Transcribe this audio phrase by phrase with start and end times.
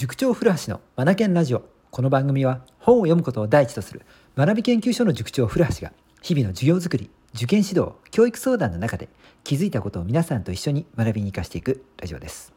[0.00, 1.62] 塾長古橋のマナケンラジオ。
[1.90, 4.00] この番組は本を読むことを第一とする
[4.34, 5.92] 学び研究所の塾長古橋が
[6.22, 9.10] 日々の授業づくり受験指導教育相談の中で
[9.44, 12.54] 気づいたことを皆さんと一緒に学びに生かしていくラジオです。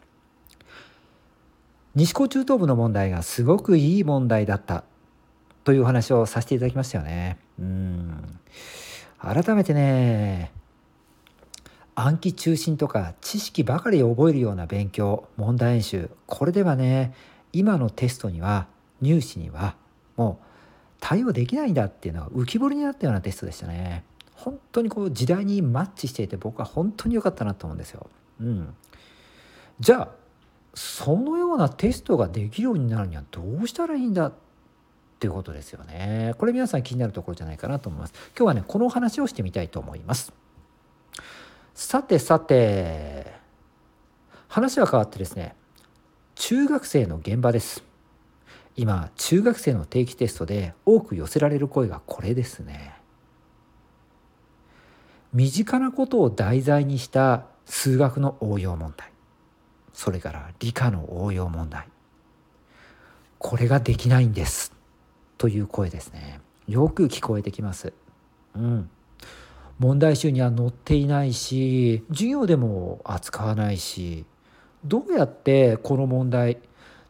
[1.96, 4.86] 西高中等部の問題がすごくいい問題だった
[5.66, 7.40] というお話をさせていただきましたよね。
[7.60, 8.40] うん。
[9.20, 10.54] 改めてね
[11.96, 17.14] 暗記中心とか知識ばかりを覚えるような勉強問題演習これではね
[17.54, 18.68] 今のテストには
[19.02, 19.76] 入試には
[20.18, 20.46] もう
[21.00, 24.04] 対応できないんだっていうのが浮き彫りになったようなテストでしたね
[24.36, 28.10] 本当にこう時代にマッチしていて僕は本当に良かったなと思うんですよ。
[28.42, 28.74] うん、
[29.80, 30.10] じゃあ
[30.74, 34.34] そのようなテストができるようになるにはどうしたらいいんだっ
[35.20, 36.34] ていうことですよね。
[36.38, 38.14] これ皆さん気になるところじゃないかなと思います。
[38.36, 40.34] 今日はねこの話をしてみたいと思います。
[41.74, 43.34] さてさて
[44.48, 45.56] 話は変わってですね
[46.46, 47.86] 中学生の現場です。
[48.76, 52.96] 今中学生の定期テストで多く寄せられる声がこれですね。
[55.32, 59.10] 身近なことを題材にした数学の応用問題。
[59.94, 61.88] それから理科の応用問題。
[63.40, 64.74] これができないんです。
[65.38, 66.42] という声ですね。
[66.68, 67.94] よく聞こえてきます。
[68.58, 68.90] うん。
[69.80, 74.26] 問題集には載っていないし授業でも扱わないし
[74.86, 76.58] どうやってこの問題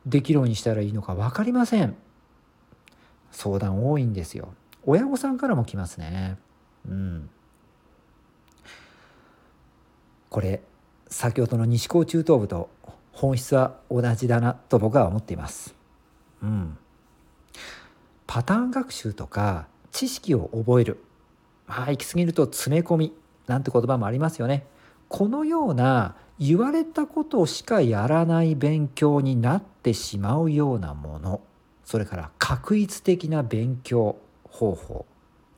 [0.05, 1.95] できるようにしたらいいのか分かりません。
[3.31, 4.53] 相談多いんですよ。
[4.85, 6.38] 親御さんからも来ますね。
[6.88, 7.29] うん。
[10.29, 10.61] これ
[11.07, 12.69] 先ほどの西高中等部と
[13.11, 15.75] 本質は同じだなと僕は思っています。
[16.41, 16.77] うん。
[18.27, 21.03] パターン学習とか知識を覚える。
[21.67, 23.13] まあ行き過ぎると詰め込み
[23.47, 24.66] なんて言葉もありますよね。
[25.07, 31.39] このような言われたことしかやらない勉強になってしまうようなもの。
[31.85, 35.05] それから確一的な勉強方法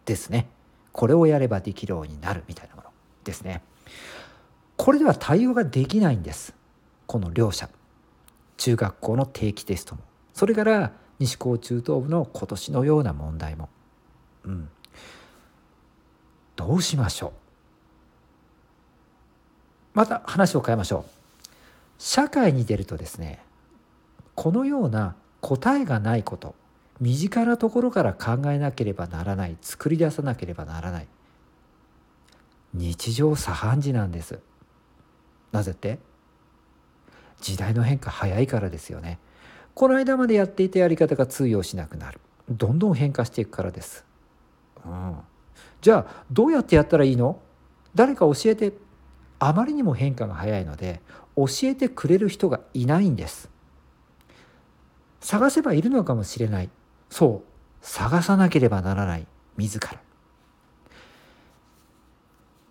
[0.06, 0.48] ですね。
[0.92, 2.90] これをやればできるようになるみたいなもの
[3.24, 3.64] ですね。
[4.78, 6.54] これでは対応ができないんです。
[7.08, 7.68] この両者。
[8.58, 10.02] 中学校の定期テストも。
[10.34, 13.70] それから西高中等部の今年のような問題も。
[14.44, 14.70] うん。
[16.56, 17.45] どうしましょう？
[19.96, 21.12] また話を変えましょう。
[21.98, 23.40] 社会に出るとですね
[24.36, 26.54] このような答えがないこと
[27.00, 31.08] 身近なところから考えなければならない作り出さなければならない
[32.74, 34.40] 日常茶飯事なんです。
[35.54, 36.00] なぜって
[37.40, 39.20] 時代の変化早いからですよね。
[39.74, 42.20] この間までやっていたやり方が通用しなくなる。
[42.50, 44.06] どんどん変化していくからです、
[44.86, 45.18] うん、
[45.82, 47.40] じゃあどうやってやったらいいの？
[47.96, 48.74] 誰か教えて。
[49.40, 51.02] あまりにも変化が早いので
[51.36, 53.50] 教えてくれる人がいないんです。
[55.20, 56.70] 探せばいるのかもしれない。
[57.10, 59.28] そう探さなければならない。
[59.58, 60.00] 自ら。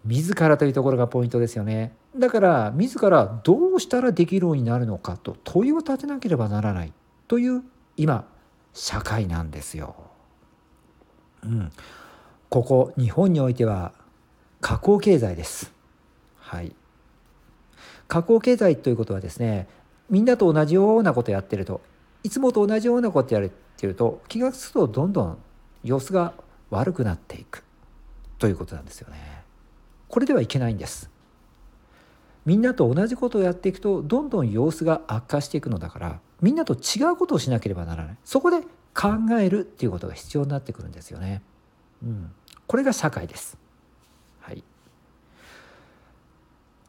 [0.04, 1.96] 自らというところがポイントですよね。
[2.16, 6.92] だから自らどうしたらできるようになるのかと問いを立てなければならない。
[7.26, 7.62] という
[7.96, 8.26] 今
[8.72, 9.96] 社会なんですよ。
[11.42, 11.72] うん、
[12.48, 13.92] ここ日本においては
[14.60, 15.73] 加工経済です。
[16.44, 16.74] はい。
[18.06, 19.66] 加工経済ということはですね
[20.10, 21.80] みんなと同じようなことやってると
[22.22, 25.38] いつもと同じようなことやってると気が付くとどんどん
[25.82, 26.34] 様子が
[26.70, 27.64] 悪くなっていく
[28.38, 29.42] ということなんですよね。
[30.08, 31.10] これではいけないんです。
[32.44, 38.60] みんなと同じことをやっていくとどんどん様子が悪化していくのだからみんなと違うことをしなければならないそこで
[38.94, 39.08] 考
[39.40, 41.42] えるっていうことが必要になってくるんですよね。
[42.02, 42.30] うん、
[42.66, 43.56] これが社会です。
[44.40, 44.62] はい。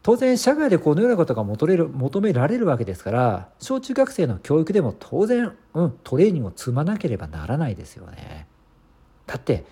[0.05, 8.45] 当然社会でこのようなことが求める求められるわけですから小中学生の教育でも当然、うん、トレーニングを積まなければならないですよね。
[9.25, 9.65] だって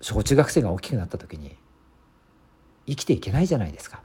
[0.00, 1.56] 小中学生が大きくなった時に
[2.86, 4.02] 生きていけないじゃないですか。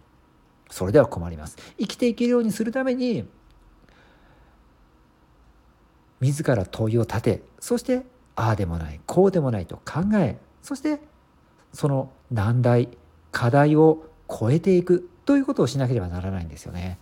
[0.71, 1.55] それでは困ります。
[1.77, 3.29] 生きていけるようにするために
[6.21, 8.01] 自ら問いを立てそして
[8.35, 10.99] ああでもないこうでもないと考えそして
[11.71, 12.89] その難題
[13.31, 16.97] 課題を超えていくということをしなければならないんですよね。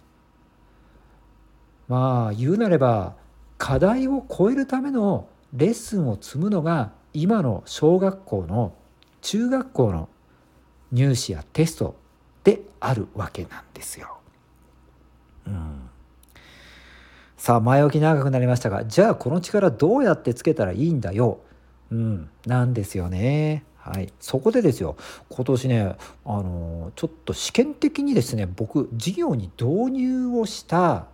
[1.87, 3.15] まあ言うなれば
[3.57, 8.73] 課題を超えるためのレッスンを積むのが今の小学校の
[9.21, 10.09] 中学校の
[10.91, 11.95] 入試やテスト
[12.43, 14.17] であるわけなんですよ。
[15.47, 15.89] うん、
[17.37, 21.39] さあ前置き長くなりましたがじゃあこの力どうやってつけたらいいんだよ、
[21.89, 23.63] うん、なんですよね。
[23.87, 24.97] はい、そこでですよ
[25.29, 25.95] 今年ね
[26.25, 31.07] あのちょっと試験的にですね僕授業に導入をした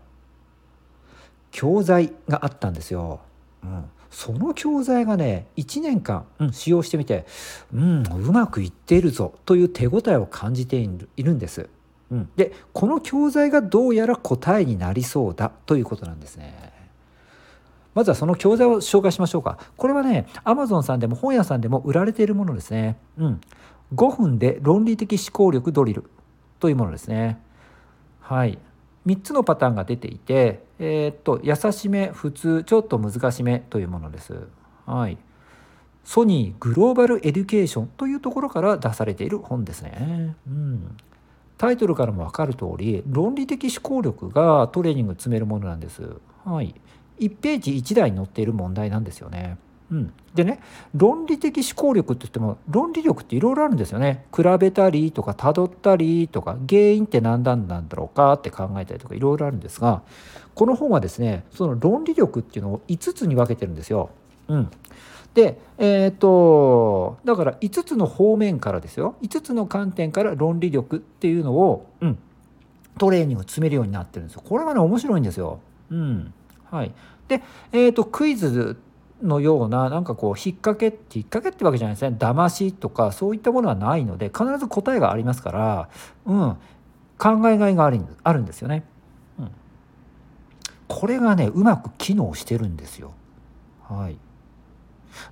[1.51, 3.19] 教材があったんですよ。
[3.63, 7.25] うん、その教材がね1年間、うん、使用してみて
[7.71, 11.69] うんうまくいっているぞという手応えを感じているんです。
[12.11, 16.72] うん、でこの教材がどうやら答えになりそうだということなんですね。
[17.93, 19.57] まずはその教材を紹介しましょうか。
[19.77, 22.97] これはね、Amazon さんでも本屋さんでも売られているものですね。
[23.17, 23.41] うん。
[23.93, 26.09] 5分で論理的思考力ドリル
[26.59, 27.39] というものですね。
[28.19, 28.57] はい。
[29.05, 34.47] 3つのパターンが出ていて、えー、っと優しめ普通ちょっと難しめというものです。
[34.85, 35.17] はい、
[36.03, 40.35] ソニーグローバルエデュケーションというところから出されている本ですね。
[40.47, 40.97] うん、
[41.57, 46.17] タイトルからも分かる通り論理的思考力がトレーニング積めるものなんです。
[46.45, 46.75] はい、
[47.19, 49.57] 1ページ1題に載っている問題なんですよね。
[49.91, 50.59] うん、でね
[50.95, 60.01] 論理的思考力って言っても論理力っていろいろあるんですよね比べたりとかたどったりとか原因って何なんだろうかって考えたりとかいろいろあるんですが
[60.55, 64.09] この本はですねその論理力っていうのを5つに分けてるんですよ。
[64.47, 64.71] うん、
[65.35, 72.17] でえっ、とだから5つの方面からですよ5つの観点から論理力っていうのを、うん、
[72.97, 74.43] トレーニングを詰めるようになってるんですよ。
[74.43, 75.59] これがね面白いんですよ。
[75.91, 76.33] うん
[76.73, 76.91] はい、
[77.27, 78.77] で、えーと、クイズ
[79.21, 82.17] のようななんかこう引っ掛けて引っ掛けってわけじゃないですね。
[82.19, 85.89] 騙しとかそういったものはないので必ず答えがありますから、
[86.25, 86.57] うん、
[87.19, 88.83] 考えがいがあるあるんですよね。
[89.37, 89.51] うん、
[90.87, 93.13] これがねうまく機能してるんですよ。
[93.83, 94.17] はい、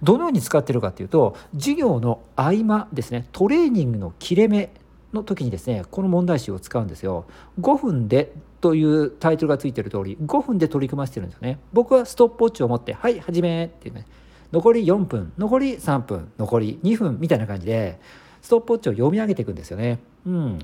[0.04, 3.26] どのように使ってるかっていうと授業の合間ですね。
[3.32, 4.70] トレーニングの切れ目
[5.14, 7.26] の時にですねこの問題集を使うんですよ。
[7.60, 11.60] 5分でというタイトルがついてる通り5分で取り組ませてるんですよね。
[11.74, 14.06] 僕はストップウォッチを持って「はい始め」っていうね
[14.52, 18.00] 残り4分残り3分残り2分みたいな感じで
[18.42, 20.00] ストップウォッチを読み上げていくんですよね。
[20.26, 20.60] うん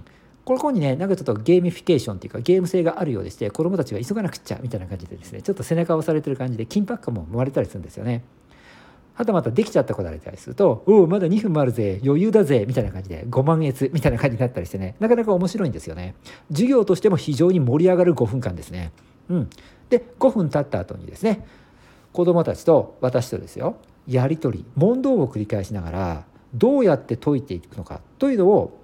[0.46, 8.24] この子にねなんかちょっとゲーミフィケーションっていうかゲーム性があるようでして子どもたちが急がなくっちゃみたいな感じでですねちょっと背中を押されてる感じで緊迫感も生まれたりするんですよね。
[9.18, 16.14] はたまたできちゃった子がいたりすると、おお、まだ2分もあるぜ、余裕だぜ、みたいな感じで、5万円みたいな感じになったりしてね、なかなか面白いんですよね。
[16.52, 18.92] 授業としても非常に盛り上がる5分間ですね。
[19.30, 19.50] うん。
[19.90, 21.44] で、5分経った後にですね、
[22.14, 23.78] 子供たちと私とですよ、
[24.08, 28.80] やり取り、問答を繰り返しながら、どうやって解いていくのかというのを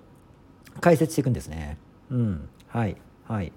[0.81, 1.77] 解説していくんですね。
[2.09, 2.49] うん。
[2.67, 2.97] はい。
[3.25, 3.51] はい。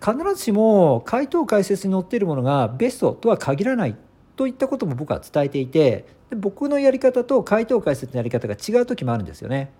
[0.00, 3.96] 必ずしも回答解説に載っているものがベストとは限らない
[4.36, 9.72] といったことも僕は伝えていてで僕のやり方と回答解説のやり方が違う時もあるんですよね。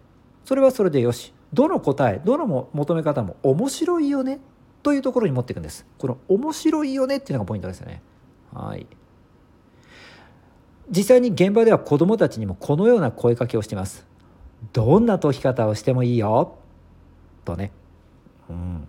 [0.44, 4.40] それはそれでよしどの答えどのも求め方も面白いよね
[4.82, 5.86] というところに持っていくんです。
[5.98, 8.02] この面白いよねっていうのがポイントですよね。
[8.52, 8.86] はい。
[10.90, 14.06] 実際に現場では子どもたちにもこのような声かけをしています。
[14.72, 16.56] どんな解き方をしてもいいよ
[17.44, 17.72] とね。
[18.50, 18.88] うん。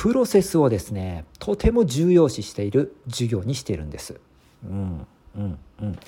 [0.00, 4.18] プロセスをですねとても重要視している授業にしているんです。
[4.64, 5.06] うん
[5.36, 5.98] うんうん、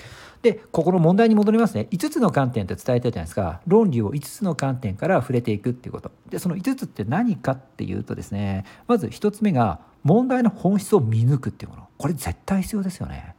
[0.41, 1.87] でここの問題に戻りますね。
[1.91, 3.61] 5つの観点って伝えたじゃないですか。
[3.67, 6.09] 論理を5つの観点から触れていくっていうこと。
[6.27, 11.87] でその5つって何かっていうとですねまず1つ目が問題の本質を見抜くっていうもの。
[11.99, 13.35] これ絶対必要ですよね。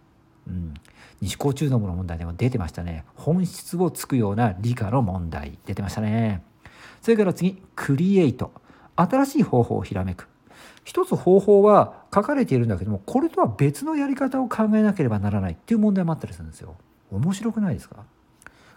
[0.46, 0.74] うん、
[1.20, 3.04] 西高中脳の問題でも出てましたね。
[3.16, 6.44] 本質をつくような理科の問題出てましたね。
[7.02, 8.52] それから次クリエイト。
[8.94, 10.28] 新しい方法をひらめく。
[10.84, 16.76] 一つ方法は書かれているんだけどもこれとは別のやり方を考えなければならないっていう問題もあったりするんですよ。
[17.10, 18.04] 面白くないですか？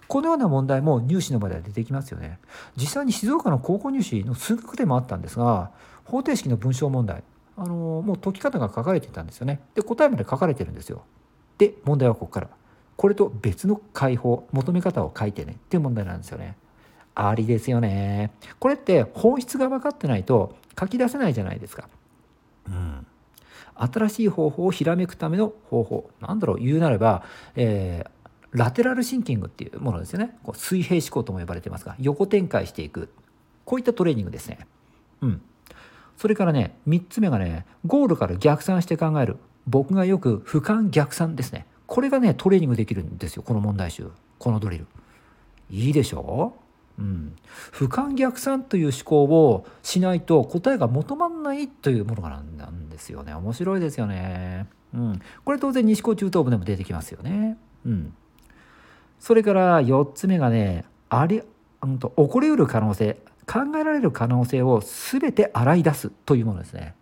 [0.07, 2.39] このような問題も入試の場では出てきますよね。
[2.75, 5.71] 実際に静岡の高校入試の数学でもあったんですが
[6.05, 7.23] 方程式の文章問題
[7.57, 9.59] あのもう解き方が書かれていたんですよね。
[9.75, 11.03] で答えまで書かれてるんですよ。
[11.57, 12.49] で問題はここから。
[12.95, 16.55] これと別の解法求め方を書いてねっていう問題なんですよね。
[17.19, 18.31] ありですよね。
[18.59, 21.89] これって本質が分かってないと書き出せないじゃないですか。
[22.67, 23.07] うん、
[23.75, 26.09] 新しい方法をひらめくための方法。
[26.21, 26.59] なんだろう。
[26.59, 27.23] 言うなれば、
[27.55, 30.37] えー、ラテラルシンキングっていうものですよね。
[30.43, 33.09] こう水平思考とも呼ばれてますが横展開していく。
[33.65, 34.59] こういったトレーニングですね。
[35.21, 35.41] うん、
[36.17, 39.37] それからね3つ目がねゴールから逆算して考える。
[39.65, 41.65] 僕がよく俯瞰逆算ですね。
[41.87, 43.43] これがねトレーニングできるんですよ。
[43.43, 44.11] この問題集。
[44.37, 44.85] このドリル。
[45.71, 46.66] いいでしょう？
[46.99, 47.35] うん、
[47.71, 53.33] 俯瞰逆算という思考をしないと答えが求まんないというものがなんですよね。
[53.33, 58.13] 面白いですよね、うん、これ当然西高中等部でも出てきますよね、うん、
[59.19, 61.43] それから4つ目がねあり、
[61.83, 66.95] うん、と起こりうる可能性考えられる可能性を全て洗い出すというものですね。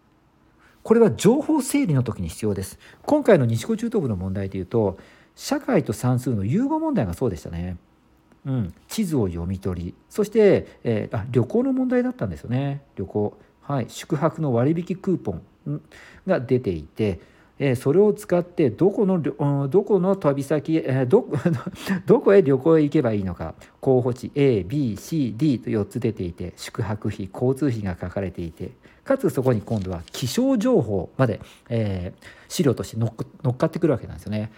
[0.83, 2.77] これは情報整理の時に必要です。
[3.05, 4.99] 今回の西高中等部の問題でいうと
[5.35, 7.77] 社会と算数の融合問題がそうでしたね。
[8.45, 12.81] うん、地図を読み取りそして、えー、あ旅行の問題だったんですよね。
[12.95, 13.37] 旅行。
[13.61, 13.85] はい。
[13.89, 15.33] 宿泊の割引クーポ
[15.67, 15.81] ン
[16.27, 17.19] が出ていて
[17.57, 19.21] えー、それを使ってどこの、
[19.69, 21.27] どこの旅先、えー、ど
[22.05, 28.71] どこへ旅行へ行けばいいのか候補地 ABCD と4つ出ていて宿泊費交通費が書かれていて
[29.05, 33.13] かつそこに今度は気象情報まで、えー、資料として乗
[33.51, 34.51] っかってくるわけなんですよね。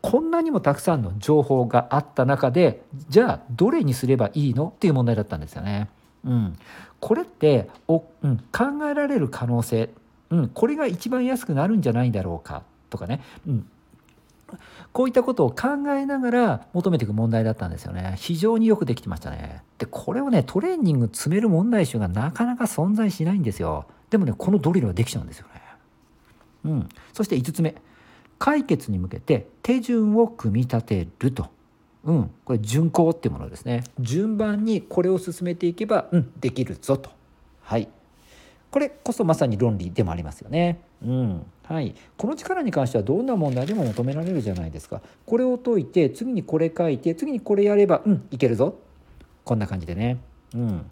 [0.00, 4.72] こんなにもたくさんの情報があった中でじゃあどれにすればいいの？
[4.76, 5.88] っていう問題だったんですよね。
[6.24, 6.58] うん、
[7.00, 9.90] これってお、うん、考えられる可能性
[10.30, 12.62] うん、これが一番安くなるんじゃないだろうか？
[12.88, 13.66] とかね、うん、
[14.90, 18.14] こういったことを考えながら求めていく問題だったんですよね。
[18.16, 19.62] 非常によくできてましたね。
[19.76, 23.84] で、これをね、トレーニング詰める問題集がなかなか存在しないんですよ。
[24.08, 25.62] でもね、このドリルはできちゃうんですよね。
[26.64, 26.88] うん。
[27.12, 27.74] そして5つ目。
[28.42, 31.46] 解決に向けて手順を組み立てると。
[32.02, 32.30] うん。
[32.44, 33.84] これ順行っていうものですね。
[34.00, 37.10] 順番にこれを進めていけば、うん、できるぞと。
[37.60, 37.88] はい。
[38.72, 40.80] これこそまさに論理でもありますよね。
[41.06, 45.02] うんはい、この力に関してはどんな問題でも求められるじゃないですか。
[45.24, 48.74] これを解いて次にこれ書いて次にこれやればうんいけるぞ
[49.44, 50.18] こんな感じでね。
[50.52, 50.90] うん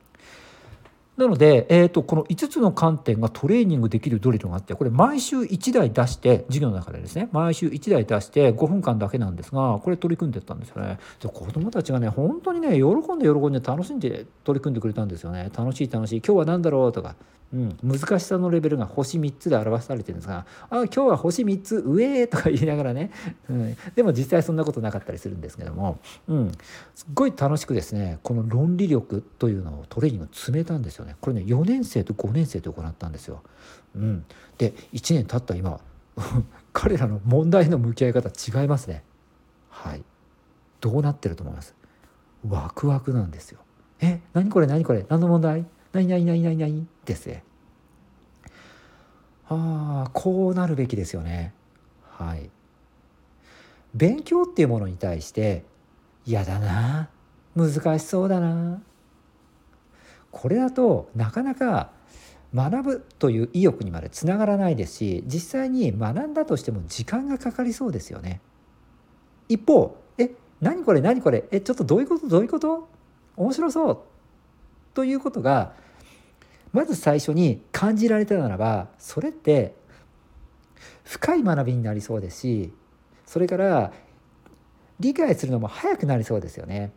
[1.21, 10.99] なので、えーと、この5つの観点がトレーニングできるドリルがあってこれ毎週1台出して授業の中でですね毎週1台出して5分間だけなんですがこれ取り組んでったんですよね。
[11.21, 12.85] で子どもたちがね本当にね喜
[13.15, 15.50] んで喜んで楽しんで取り組んでくれたんですよね。
[15.55, 16.23] 楽しい楽しい。
[16.27, 16.93] 今日は何だろう？
[16.93, 17.17] とか
[17.52, 23.11] うん、難しさのレベルが星3つで表されてるんですが「あ今日は星3つ上」とか言いながらね、
[23.49, 26.52] うん、でも実際そんなことなかったりするんですけども、うん、
[26.95, 31.16] すっごい楽しくですねこの論理力というのをトレーニング詰めたんですよね。
[31.21, 33.42] これね4年生と5年生で行ったんですよ。
[33.97, 34.25] うん、
[34.57, 35.80] で1年経った今
[36.73, 39.02] 彼らの問題の向き合い方違いますね。
[39.71, 40.04] はい。
[40.80, 41.75] どうなってると思います？
[42.49, 43.59] ワクワクなんですよ。
[44.00, 45.04] え何これ何これ？
[45.09, 45.66] 何の問題？
[45.92, 47.42] 何何何何何ですね。
[49.49, 51.52] ああこうなるべきですよね。
[52.02, 52.50] はい。
[53.94, 55.64] 勉強っていうものに対して
[56.25, 57.09] 嫌だな
[57.56, 58.80] 難しそうだな
[60.30, 61.90] これだとなかなか
[62.54, 68.40] 学ぶという意欲にまでつながらないですし実際に学んだとしても時間がかかりそうですよね。
[69.49, 70.30] 一方え
[70.61, 71.44] 何これ何これ？
[71.50, 72.28] えちょっとどういうこと？
[72.28, 72.88] どういうこと？
[73.37, 73.99] 面白そう
[74.94, 75.73] ということが
[76.73, 79.75] まず最初に感じられたならばそれって
[81.04, 82.73] 深い学びになりそうですし
[83.26, 83.92] それから
[85.00, 86.92] 理解するのも早くなりそうですよね。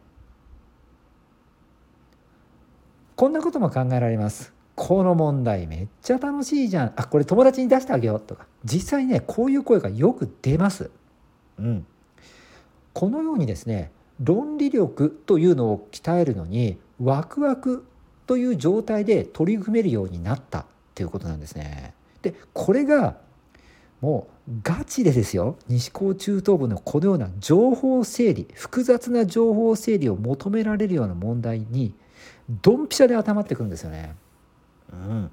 [3.15, 4.53] こんなことも考えられます。
[4.75, 6.93] この問題めっちゃ楽しいじゃん。
[6.95, 8.47] あ、これ友達に出してあげようとか。
[8.65, 10.91] 実際ね、こういう声がよく出ます。
[11.59, 11.85] うん。
[12.91, 17.85] このようにですね、論理力というのを鍛えるのにワクワク
[18.25, 21.93] という状態で取り組めるようになったということなんですね。
[22.21, 23.17] でこれが
[24.01, 31.93] もうガチでですよ西高中等部のこのような情報整理複雑な情報整理を求められるような問題に
[32.49, 34.15] ドンピシャで頭ってくるんですよね。
[34.91, 35.31] うん、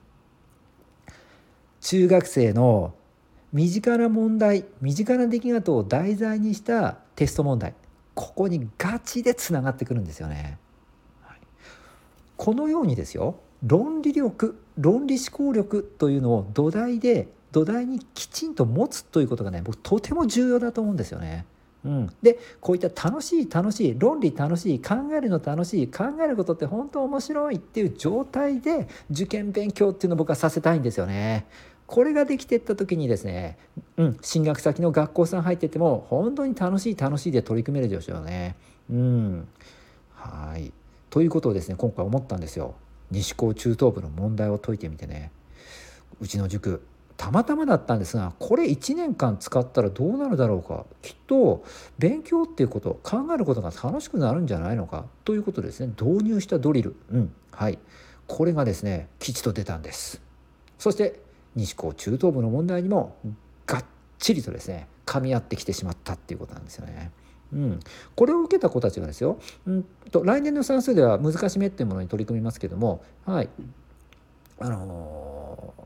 [1.80, 2.94] 中学生の
[3.52, 7.74] 身近な問題身近な出来事を題材にしたテスト問題
[8.14, 10.58] ここにガチでつながってくるんですよね。
[12.40, 21.44] このようにですよ論理力論理思考力というのを土台で土台にきちんと持つということがね僕とても重要だと思うんですよね。
[21.84, 31.46] うん、でこういった楽しい楽しい論理楽しい考えるの楽しい考えることって本当面白いっていう状態で受験勉強っていうのを僕はさせたいんですよね。
[31.86, 33.58] これができてった時にですね、
[33.98, 38.56] うん、進学先の学校さん入ってても本当に楽しい楽しいで取り組めるでしょうね。
[38.90, 39.48] うん、
[40.14, 40.72] はい
[41.10, 42.74] ということをですね今回思ったんですよ。
[43.10, 45.32] 西高中等部の問題を解いてみてね。
[46.20, 46.82] うちの塾
[47.16, 50.86] たまたまだったんですがこれ1年間使ったらどうなるだろうか。
[51.02, 51.64] きっと
[51.98, 55.04] 勉強っていうこと考えることが楽しくなるんじゃないのか。
[55.24, 57.78] ということですね導入したドリル、うん、はい。
[58.26, 60.22] これがですね吉と出たんです。
[60.78, 61.20] そして
[61.56, 63.16] 西高中等部の問題にも
[63.66, 63.84] がっ
[64.18, 67.10] ちりとですね噛み合ってきてしまったっていうことなんですよね。
[67.52, 67.80] うん、
[68.14, 73.48] これを受けた子たちがですよ、うんと、来年の算数では難しめっていうものに取り組みますけども、はい。
[74.60, 75.82] あのー、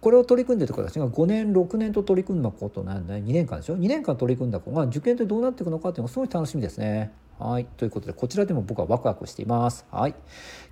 [0.00, 7.12] これを取り組んでる子たちが5年6年と取り組んだことなんで2年間でしょ？2年間取り組んだ子が受験ってどうなっていくのかっていうのがすごい楽しみですね。
[7.38, 7.66] はい。
[7.76, 9.86] ということでこちらでも僕はワクワクしています。
[9.90, 10.10] はい、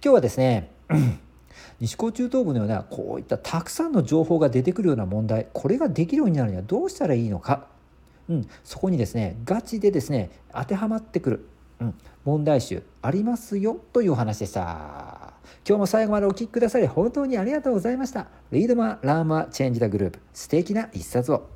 [0.03, 0.71] 今日はですね
[1.81, 7.67] 西高中等部のようなこういったたくさんの情報が出てくるような問題これができるようになるにはどうしたらいいのか
[8.29, 11.47] うん、そこにですねガチでですね当てはまってくる、
[11.81, 15.35] うん、問題集ありますよというお話でした。
[15.67, 18.27] 今日も最後までお聴きくださり本当にありがとうございました。
[18.51, 20.21] Read more, learn more, change the globe。
[20.33, 21.49] 素敵な一冊を。